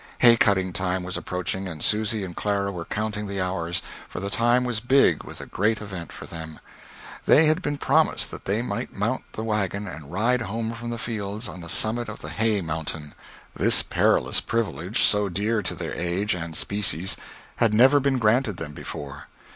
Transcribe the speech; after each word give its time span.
Hay 0.17 0.35
cutting 0.35 0.73
time 0.73 1.03
was 1.03 1.15
approaching, 1.15 1.67
and 1.67 1.83
Susy 1.83 2.23
and 2.23 2.35
Clara 2.35 2.71
were 2.71 2.85
counting 2.85 3.27
the 3.27 3.39
hours, 3.39 3.83
for 4.09 4.19
the 4.19 4.31
time 4.31 4.63
was 4.63 4.79
big 4.79 5.23
with 5.23 5.39
a 5.39 5.45
great 5.45 5.79
event 5.79 6.11
for 6.11 6.25
them; 6.25 6.59
they 7.27 7.45
had 7.45 7.61
been 7.61 7.77
promised 7.77 8.31
that 8.31 8.45
they 8.45 8.63
might 8.63 8.91
mount 8.91 9.21
the 9.33 9.43
wagon 9.43 9.87
and 9.87 10.11
ride 10.11 10.41
home 10.41 10.73
from 10.73 10.89
the 10.89 10.97
fields 10.97 11.47
on 11.47 11.61
the 11.61 11.69
summit 11.69 12.09
of 12.09 12.21
the 12.21 12.29
hay 12.31 12.61
mountain. 12.61 13.13
This 13.55 13.83
perilous 13.83 14.41
privilege, 14.41 15.03
so 15.03 15.29
dear 15.29 15.61
to 15.61 15.75
their 15.75 15.93
age 15.93 16.33
and 16.33 16.55
species, 16.57 17.15
had 17.57 17.71
never 17.71 17.99
been 17.99 18.17
granted 18.17 18.57
them 18.57 18.73
before. 18.73 19.27